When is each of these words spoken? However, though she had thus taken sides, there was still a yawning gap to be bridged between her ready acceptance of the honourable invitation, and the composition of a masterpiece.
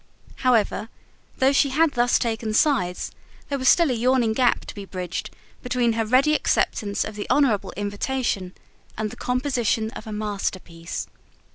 However, 0.37 0.89
though 1.37 1.51
she 1.51 1.69
had 1.69 1.91
thus 1.91 2.17
taken 2.17 2.55
sides, 2.55 3.11
there 3.49 3.59
was 3.59 3.69
still 3.69 3.91
a 3.91 3.93
yawning 3.93 4.33
gap 4.33 4.65
to 4.65 4.73
be 4.73 4.83
bridged 4.83 5.29
between 5.61 5.93
her 5.93 6.07
ready 6.07 6.33
acceptance 6.33 7.03
of 7.05 7.13
the 7.15 7.29
honourable 7.29 7.69
invitation, 7.77 8.55
and 8.97 9.11
the 9.11 9.15
composition 9.15 9.91
of 9.91 10.07
a 10.07 10.11
masterpiece. 10.11 11.05